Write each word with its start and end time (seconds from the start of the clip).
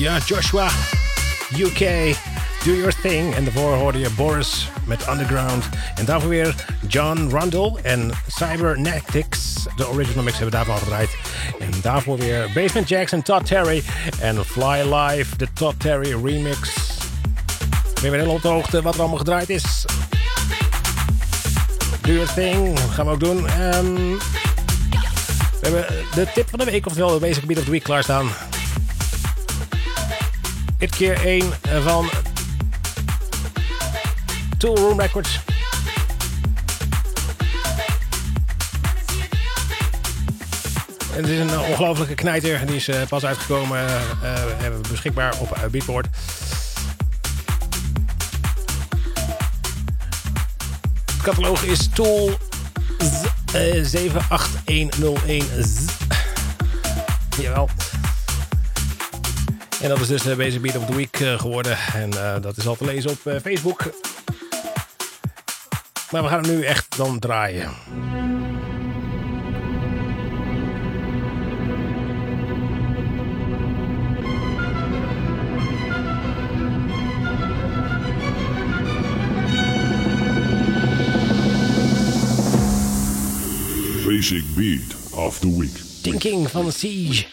Ja, 0.00 0.18
Joshua, 0.18 0.68
UK, 1.58 2.16
Do 2.64 2.72
Your 2.72 2.92
Thing. 3.02 3.34
En 3.34 3.44
daarvoor 3.44 3.74
hoorde 3.74 3.98
je 3.98 4.10
Boris 4.10 4.68
met 4.84 5.08
Underground. 5.08 5.68
En 5.94 6.04
daarvoor 6.04 6.28
weer 6.28 6.54
John 6.88 7.28
Rundle 7.30 7.78
en 7.82 8.10
Cybernetics. 8.26 9.66
De 9.76 9.88
original 9.88 10.22
mix 10.22 10.38
hebben 10.38 10.58
we 10.58 10.64
daarvan 10.64 10.82
gedraaid. 10.82 11.16
En 11.58 11.70
daarvoor 11.82 12.18
weer 12.18 12.50
Basement 12.54 12.88
Jackson, 12.88 13.22
Todd 13.22 13.46
Terry 13.46 13.82
en 14.20 14.44
Fly 14.44 14.94
Live, 14.94 15.36
de 15.36 15.46
Todd 15.52 15.80
Terry 15.80 16.24
remix. 16.24 16.70
Ben 17.94 18.04
je 18.04 18.10
weer 18.10 18.28
op 18.28 18.42
de 18.42 18.48
hoogte 18.48 18.82
wat 18.82 18.94
er 18.94 19.00
allemaal 19.00 19.18
gedraaid 19.18 19.48
is? 19.48 19.84
Do 22.00 22.12
Your 22.12 22.32
Thing 22.34 22.78
gaan 22.78 23.06
we 23.06 23.12
ook 23.12 23.20
doen. 23.20 23.38
Um, 23.38 24.18
we 25.60 25.68
hebben 25.68 25.86
de 26.14 26.26
tip 26.34 26.48
van 26.48 26.58
de 26.58 26.64
week, 26.64 26.86
oftewel 26.86 27.12
de 27.12 27.26
Basic 27.26 27.46
Beat 27.46 27.58
of 27.58 27.64
the 27.64 27.70
Week 27.70 27.82
klaarstaan. 27.82 28.28
Dit 30.80 30.96
keer 30.96 31.26
een 31.26 31.52
van 31.82 32.10
Tool 34.58 34.76
Room 34.76 35.00
Records. 35.00 35.40
Het 41.12 41.28
is 41.28 41.38
een 41.38 41.58
ongelofelijke 41.58 42.14
knijter. 42.14 42.66
Die 42.66 42.76
is 42.76 42.88
uh, 42.88 43.02
pas 43.08 43.24
uitgekomen. 43.24 43.84
Uh, 43.84 43.90
hebben 44.56 44.82
beschikbaar 44.90 45.34
op 45.38 45.56
uh, 45.56 45.64
Beatport. 45.64 46.06
Het 51.04 51.22
catalogus 51.22 51.68
is 51.68 51.88
Tool 51.94 52.38
78101 53.82 55.64
Z. 55.64 55.86
Jawel. 57.40 57.68
En 59.80 59.88
dat 59.88 60.00
is 60.00 60.06
dus 60.06 60.22
de 60.22 60.36
Basic 60.36 60.60
Beat 60.60 60.76
of 60.76 60.86
the 60.86 60.94
Week 60.94 61.16
geworden. 61.16 61.78
En 61.94 62.10
uh, 62.14 62.34
dat 62.40 62.56
is 62.56 62.66
al 62.66 62.76
te 62.76 62.84
lezen 62.84 63.10
op 63.10 63.18
Facebook. 63.42 63.92
Maar 66.10 66.22
we 66.22 66.28
gaan 66.28 66.44
hem 66.44 66.56
nu 66.56 66.64
echt 66.64 66.96
dan 66.96 67.18
draaien. 67.18 67.70
Basic 84.06 84.44
Beat 84.54 84.96
of 85.10 85.38
the 85.38 85.58
Week. 85.58 85.80
Thinking 86.02 86.50
van 86.50 86.72
Siege. 86.72 87.26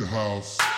the 0.00 0.06
house. 0.06 0.69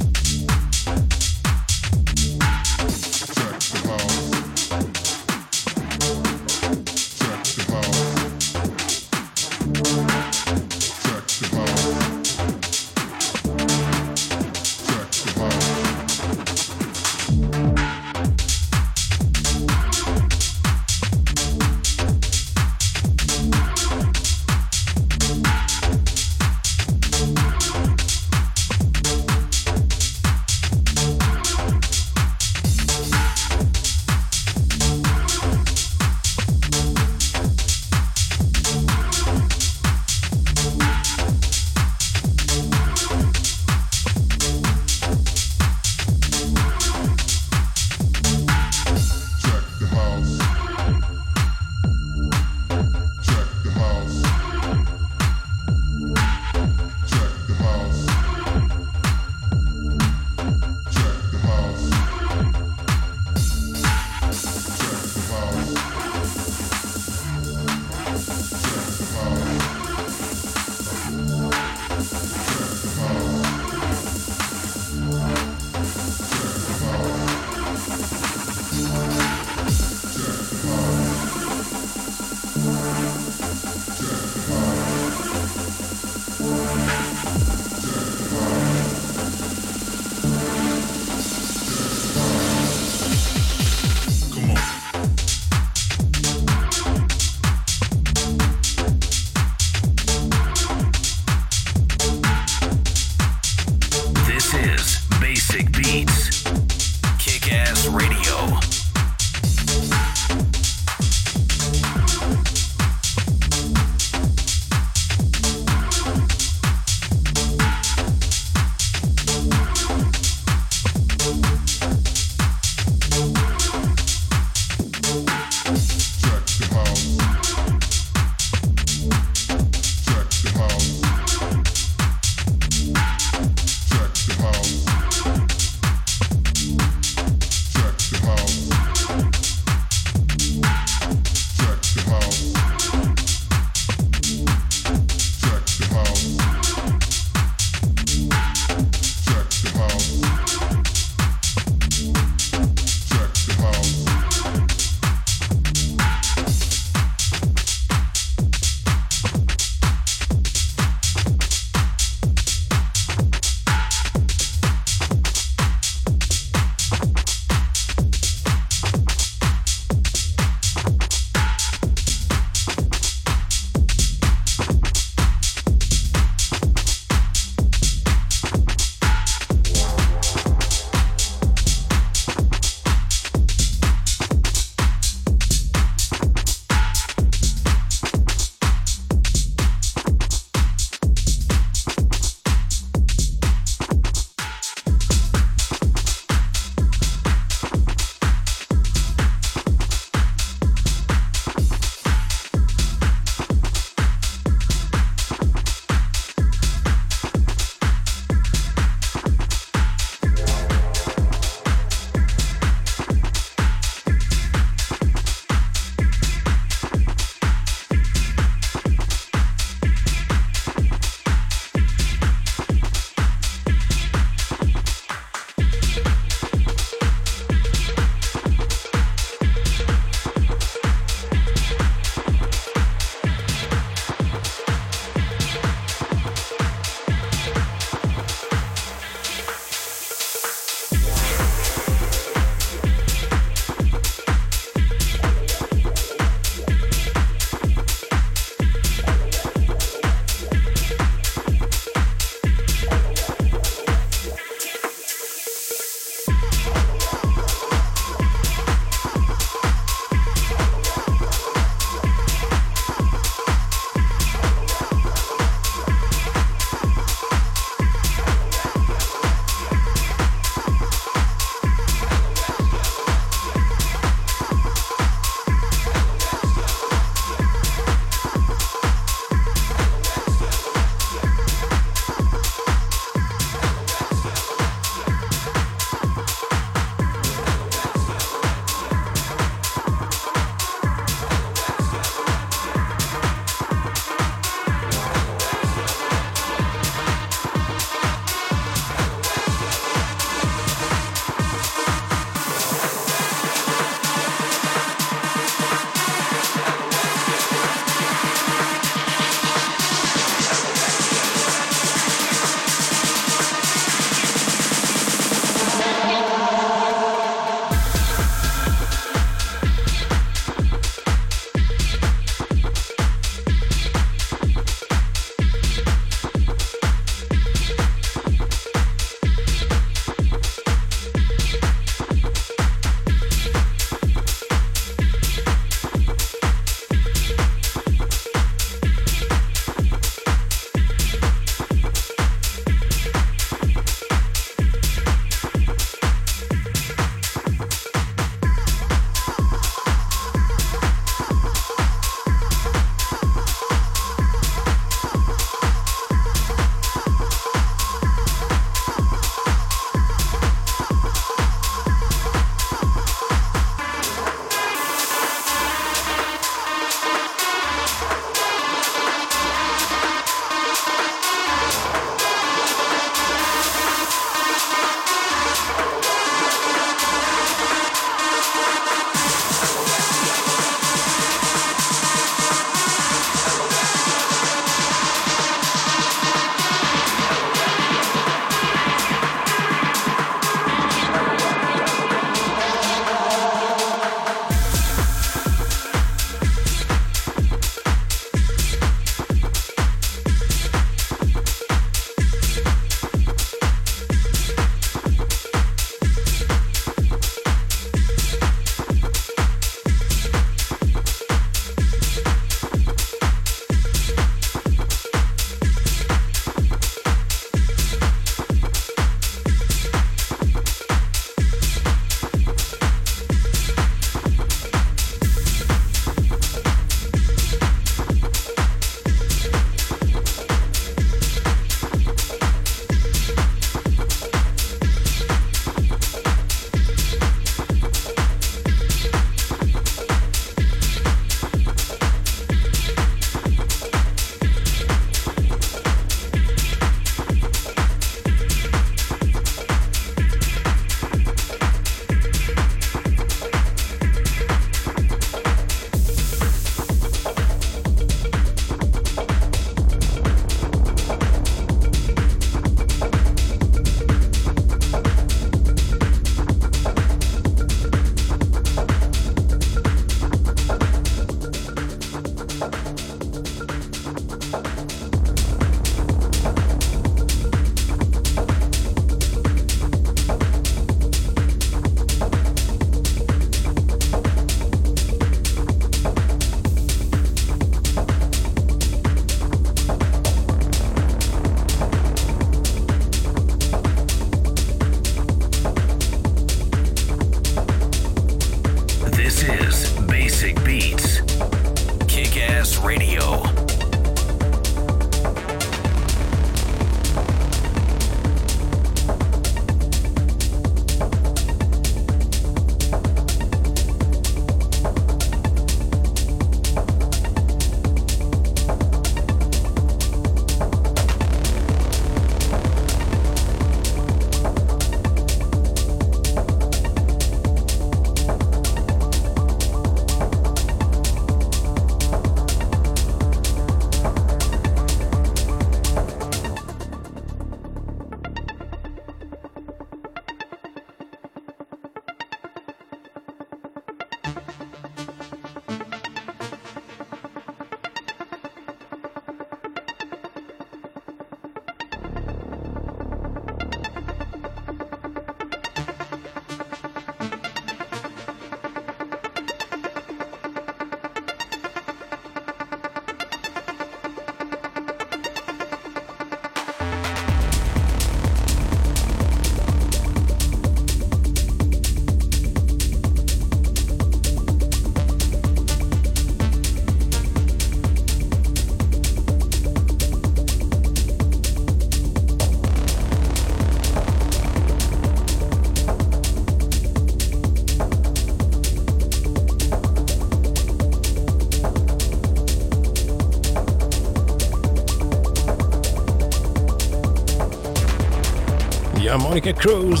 Monica 599.18 599.52
Cruz 599.52 600.00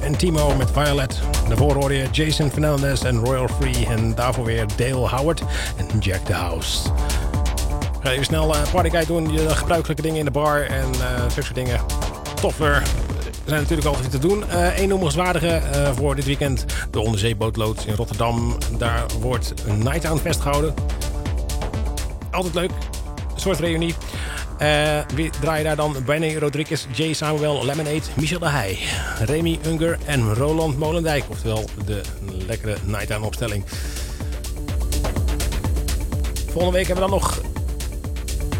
en 0.00 0.16
Timo 0.16 0.54
met 0.54 0.70
Violet. 0.72 1.20
Daarvoor 1.48 1.74
hoorde 1.74 1.94
je 1.94 2.06
Jason 2.10 2.50
Fernandez 2.50 3.02
en 3.02 3.24
Royal 3.24 3.48
Free. 3.60 3.86
En 3.86 4.14
daarvoor 4.14 4.44
weer 4.44 4.66
Dale 4.76 5.08
Howard 5.08 5.42
en 5.76 5.98
Jack 5.98 6.24
the 6.24 6.32
House. 6.32 6.78
Ga 8.02 8.10
even 8.10 8.24
snel 8.24 8.54
uh, 8.54 8.60
partykite 8.72 9.06
doen. 9.06 9.32
Je 9.32 9.48
gebruikelijke 9.48 10.02
dingen 10.02 10.18
in 10.18 10.24
de 10.24 10.30
bar 10.30 10.62
en 10.62 10.90
uh, 10.98 11.28
soort 11.28 11.54
dingen. 11.54 11.80
Toffer 12.40 12.82
zijn 13.44 13.60
natuurlijk 13.60 13.88
altijd 13.88 14.10
te 14.10 14.18
doen. 14.18 14.44
Eén 14.48 14.82
uh, 14.82 14.88
noemenswaardige 14.88 15.60
uh, 15.74 15.90
voor 15.96 16.14
dit 16.14 16.24
weekend. 16.24 16.64
De 16.90 17.00
onderzeebootloods 17.00 17.84
in 17.84 17.94
Rotterdam. 17.94 18.56
Daar 18.78 19.04
wordt 19.20 19.54
een 19.66 19.78
Night 19.78 20.20
Fest 20.20 20.40
gehouden. 20.40 20.74
Altijd 22.30 22.54
leuk. 22.54 22.70
Een 23.34 23.40
soort 23.40 23.60
reunie. 23.60 23.94
Uh, 24.62 24.98
wie 25.14 25.30
draaien 25.40 25.64
daar 25.64 25.76
dan? 25.76 25.96
Benny 26.04 26.36
Rodriguez, 26.36 26.86
Jay 26.92 27.12
Samuel, 27.12 27.64
Lemonade, 27.64 28.02
Michel 28.16 28.38
de 28.38 28.48
Heij, 28.48 28.78
Remy 29.24 29.58
Unger 29.66 29.98
en 30.04 30.34
Roland 30.34 30.78
Molendijk. 30.78 31.24
Oftewel 31.28 31.64
de 31.86 32.00
lekkere 32.46 32.76
Night 32.84 33.20
opstelling. 33.20 33.64
Volgende 36.50 36.78
week 36.78 36.86
hebben 36.86 37.04
we 37.04 37.10
dan 37.10 37.20
nog 37.20 37.40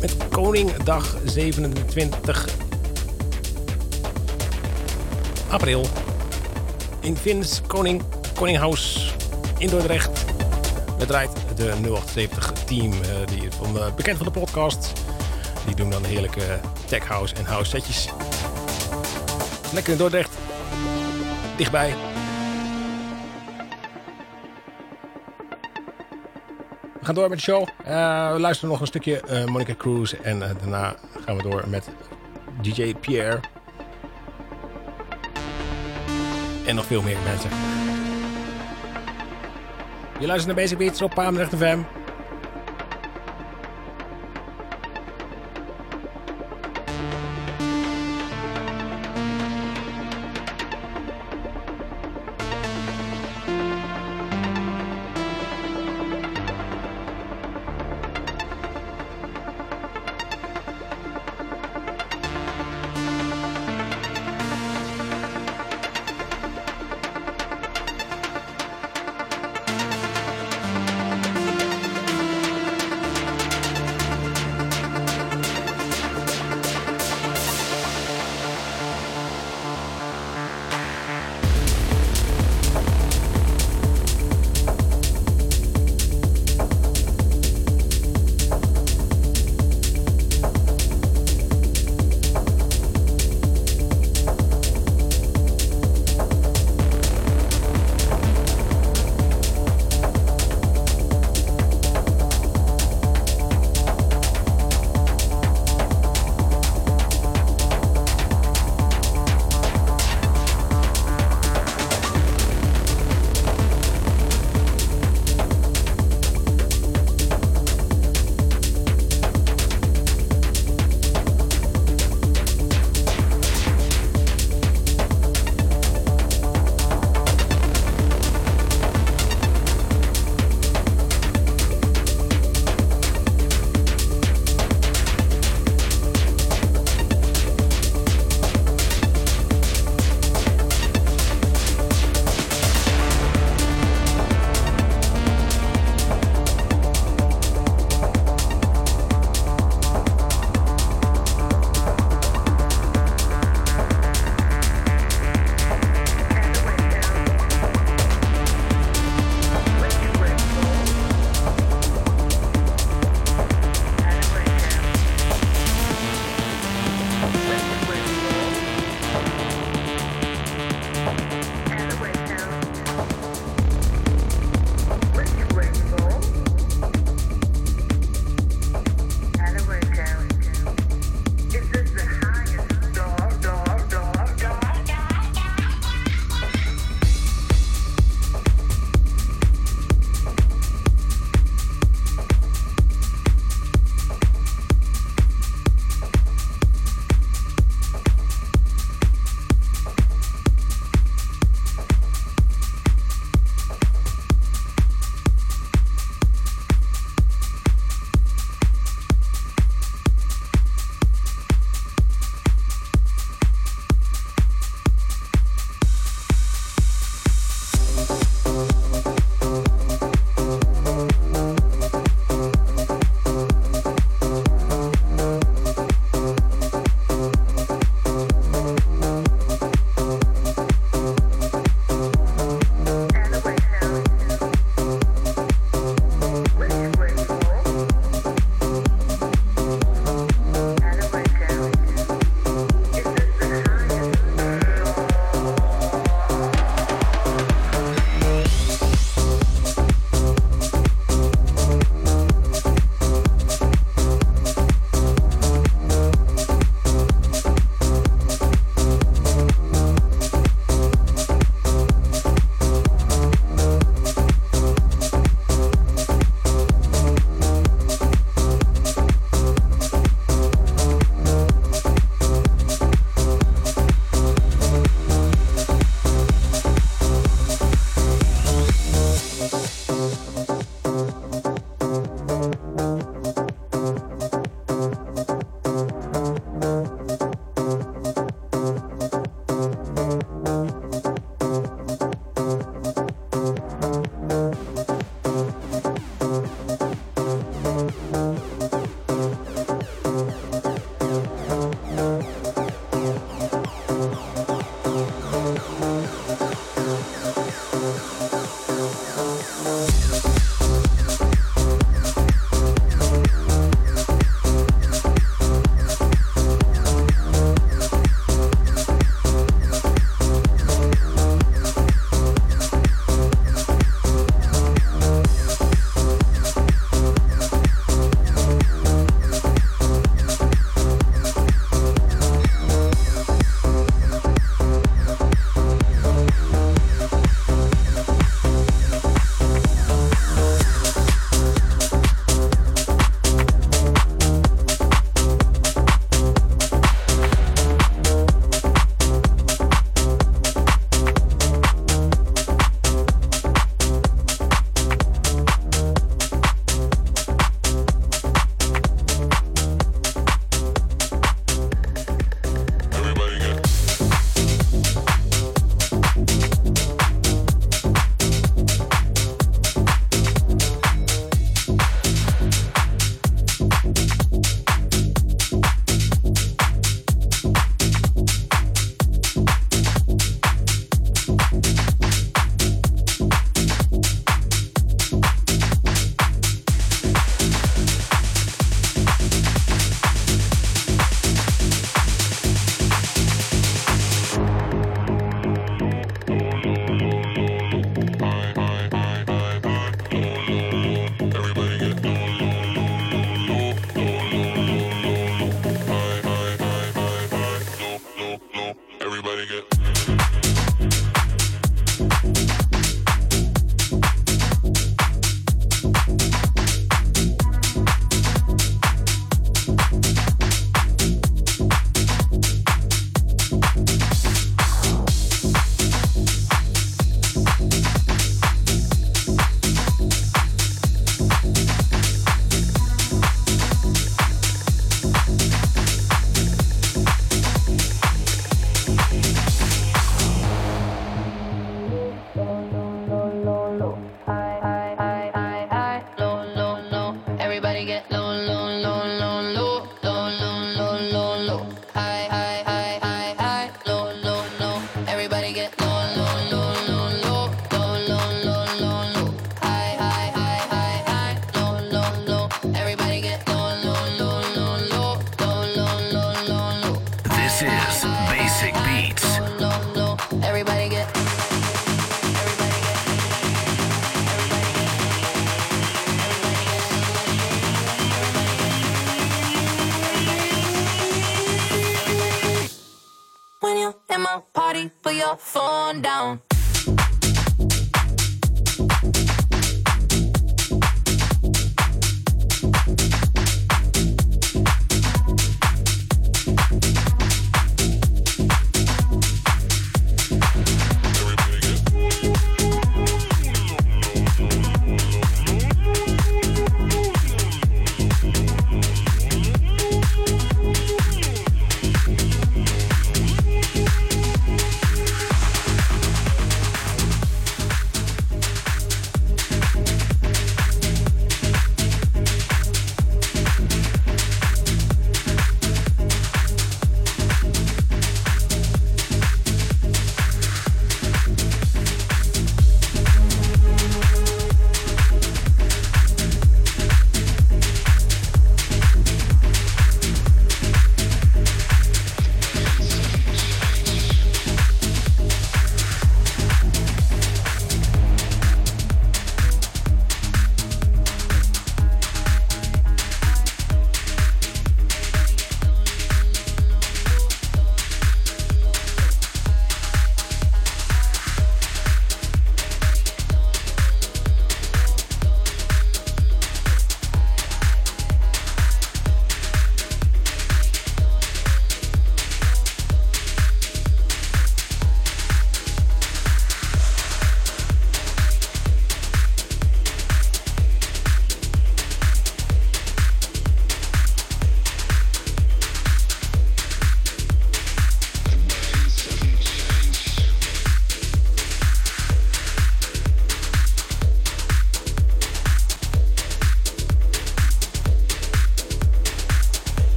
met 0.00 0.16
Koningdag 0.28 1.16
27 1.24 2.48
april 5.48 5.86
in 7.00 7.16
Vins 7.16 7.60
Koning 7.66 8.02
Koninghaus 8.34 9.14
in 9.58 9.68
Dordrecht. 9.68 10.24
Het 10.98 11.08
draait 11.08 11.30
de 11.56 11.72
078 11.82 12.52
team, 12.52 12.92
uh, 12.92 12.98
die 13.26 13.48
van, 13.50 13.76
uh, 13.76 13.94
bekend 13.94 14.16
van 14.16 14.26
de 14.26 14.32
podcast. 14.32 14.92
Die 15.66 15.74
doen 15.74 15.90
dan 15.90 16.04
heerlijke 16.04 16.60
tech 16.86 17.06
house 17.06 17.34
en 17.34 17.44
house 17.44 17.70
setjes. 17.70 18.08
Lekker 19.72 19.92
in 19.92 19.98
Dordrecht. 19.98 20.36
Dichtbij. 21.56 21.94
We 26.98 27.04
gaan 27.12 27.14
door 27.14 27.28
met 27.28 27.38
de 27.38 27.44
show. 27.44 27.68
Uh, 27.86 28.32
we 28.32 28.40
luisteren 28.40 28.70
nog 28.70 28.80
een 28.80 28.86
stukje 28.86 29.22
uh, 29.30 29.44
Monica 29.44 29.74
Cruz. 29.74 30.12
En 30.12 30.36
uh, 30.36 30.48
daarna 30.58 30.94
gaan 31.24 31.36
we 31.36 31.42
door 31.42 31.68
met 31.68 31.88
DJ 32.60 32.94
Pierre. 32.94 33.40
En 36.66 36.74
nog 36.74 36.86
veel 36.86 37.02
meer 37.02 37.18
mensen. 37.24 37.50
Je 40.18 40.26
luistert 40.26 40.46
naar 40.46 40.64
Basic 40.64 40.78
Beats 40.78 41.02
op 41.02 41.14
Paamrecht 41.14 41.56
FM. 41.56 41.78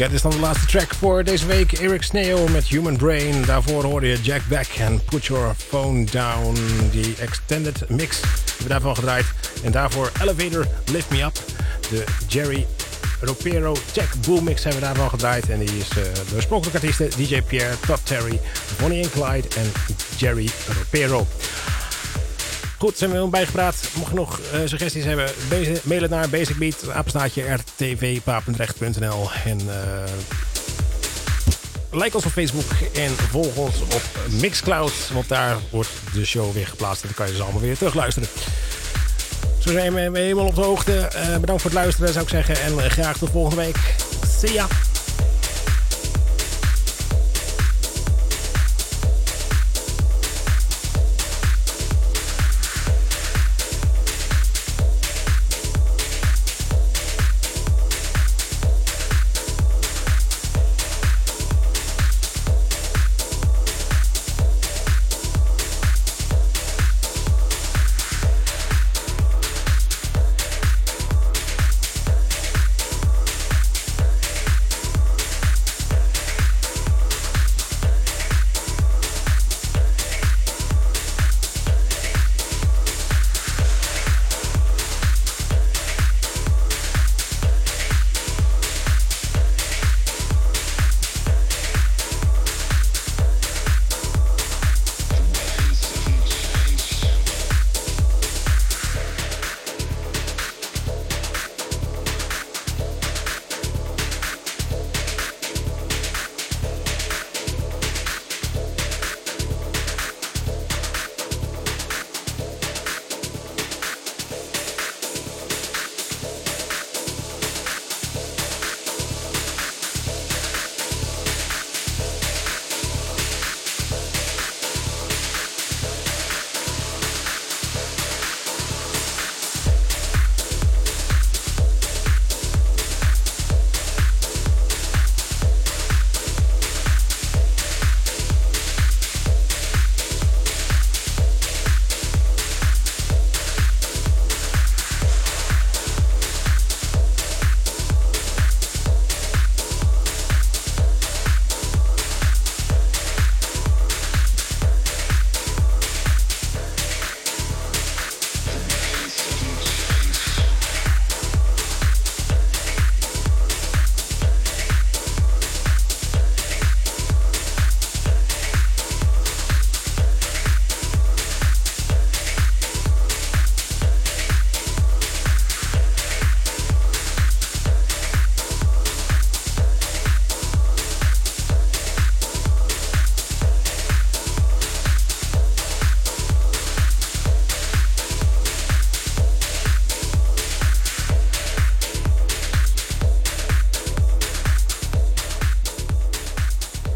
Ja, 0.00 0.06
dit 0.06 0.14
is 0.14 0.22
dan 0.22 0.30
de 0.30 0.38
laatste 0.38 0.66
track 0.66 0.94
voor 0.94 1.24
deze 1.24 1.46
week. 1.46 1.72
Eric 1.72 2.02
Sneo 2.02 2.48
met 2.48 2.64
Human 2.64 2.96
Brain. 2.96 3.44
Daarvoor 3.44 3.84
hoorde 3.84 4.06
je 4.06 4.20
Jack 4.20 4.40
Beck 4.48 4.66
en 4.78 5.04
Put 5.04 5.24
Your 5.24 5.54
Phone 5.56 6.04
Down. 6.04 6.56
Die 6.90 7.16
extended 7.16 7.88
mix 7.88 8.20
hebben 8.20 8.62
we 8.62 8.68
daarvan 8.68 8.94
gedraaid. 8.94 9.26
En 9.64 9.72
daarvoor 9.72 10.12
Elevator 10.20 10.66
Lift 10.92 11.10
Me 11.10 11.22
Up. 11.22 11.38
De 11.90 12.04
Jerry 12.28 12.66
Ropero 13.20 13.76
Tech 13.92 14.20
Boom 14.20 14.44
Mix 14.44 14.62
hebben 14.62 14.80
we 14.80 14.86
daarvan 14.86 15.10
gedraaid. 15.10 15.48
En 15.48 15.58
die 15.58 15.78
is 15.78 15.88
uh, 15.88 15.94
de 15.94 16.34
oorspronkelijke 16.34 16.80
artiesten 16.80 17.10
DJ 17.16 17.42
Pierre, 17.42 17.74
Todd 17.86 18.06
Terry, 18.06 18.40
Bonnie 18.78 19.02
and 19.04 19.12
Clyde 19.12 19.48
en 19.56 19.72
Jerry 20.16 20.50
Ropero. 20.78 21.26
Goed, 22.80 22.98
zijn 22.98 23.10
we 23.10 23.16
helemaal 23.16 23.40
bijgepraat. 23.40 23.88
Mocht 23.94 24.10
je 24.10 24.16
nog 24.16 24.40
uh, 24.54 24.60
suggesties 24.64 25.04
hebben, 25.04 25.30
mail 25.82 26.02
het 26.02 26.10
naar 26.10 26.28
basicbeat, 26.28 26.90
apenstaatje 26.90 27.58
rtvpapendrecht.nl 27.76 29.30
en 29.44 29.60
uh, 29.60 29.74
like 31.90 32.16
ons 32.16 32.24
op 32.24 32.32
Facebook 32.32 32.70
en 32.94 33.10
volg 33.10 33.56
ons 33.56 33.80
op 33.80 34.02
Mixcloud, 34.28 34.92
want 35.12 35.28
daar 35.28 35.56
wordt 35.70 35.90
de 36.12 36.24
show 36.24 36.52
weer 36.52 36.66
geplaatst 36.66 37.02
en 37.02 37.08
dan 37.08 37.16
kan 37.16 37.26
je 37.26 37.36
ze 37.36 37.42
allemaal 37.42 37.60
weer 37.60 37.76
terugluisteren. 37.76 38.28
Zo 39.58 39.72
zijn 39.72 39.94
we 39.94 40.18
helemaal 40.18 40.46
op 40.46 40.54
de 40.54 40.60
hoogte. 40.60 41.10
Uh, 41.16 41.36
bedankt 41.36 41.62
voor 41.62 41.70
het 41.70 41.80
luisteren 41.80 42.12
zou 42.12 42.24
ik 42.24 42.30
zeggen 42.30 42.62
en 42.62 42.90
graag 42.90 43.18
tot 43.18 43.30
volgende 43.30 43.62
week. 43.62 43.76
See 44.26 44.52
ya! 44.52 44.89